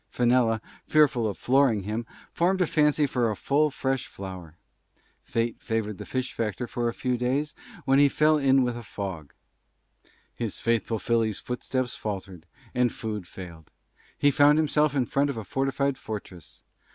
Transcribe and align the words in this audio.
Fenella, 0.09 0.61
Fearful 0.83 1.27
of 1.27 1.37
Flooring 1.37 1.83
him, 1.83 2.07
Formed 2.31 2.59
a 2.59 2.65
Fancy 2.65 3.05
For 3.05 3.29
a 3.29 3.35
Full 3.35 3.69
Fresh 3.69 4.07
Flower. 4.07 4.57
Fate 5.23 5.57
Favoured 5.61 5.99
the 5.99 6.07
Fish 6.07 6.33
Factor 6.33 6.65
For 6.65 6.87
a 6.87 6.93
Few 6.95 7.17
days, 7.19 7.53
when 7.85 7.99
he 7.99 8.09
Fell 8.09 8.39
in 8.39 8.63
with 8.63 8.75
a 8.75 8.81
Fog. 8.81 9.31
His 10.33 10.59
Faithful 10.59 10.97
Filly's 10.97 11.37
Footsteps 11.37 11.95
Faltered, 11.95 12.47
and 12.73 12.91
Food 12.91 13.27
Failed. 13.27 13.69
He 14.17 14.31
Found 14.31 14.57
himself 14.57 14.95
in 14.95 15.05
Front 15.05 15.29
of 15.29 15.37
a 15.37 15.43
Fortified 15.43 15.99
Fortress. 15.99 16.63